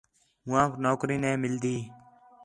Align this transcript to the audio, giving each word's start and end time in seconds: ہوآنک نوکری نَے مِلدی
ہوآنک 0.47 0.71
نوکری 0.83 1.17
نَے 1.23 1.31
مِلدی 1.43 1.75